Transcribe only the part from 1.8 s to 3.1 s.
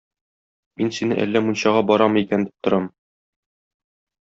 барамы икән дип торам.